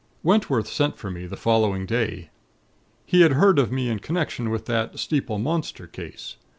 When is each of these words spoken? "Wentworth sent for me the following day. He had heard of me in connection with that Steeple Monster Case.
"Wentworth 0.23 0.67
sent 0.67 0.97
for 0.97 1.11
me 1.11 1.27
the 1.27 1.37
following 1.37 1.85
day. 1.85 2.31
He 3.05 3.21
had 3.21 3.33
heard 3.33 3.59
of 3.59 3.71
me 3.71 3.87
in 3.87 3.99
connection 3.99 4.49
with 4.49 4.65
that 4.65 4.97
Steeple 4.97 5.37
Monster 5.37 5.85
Case. 5.85 6.37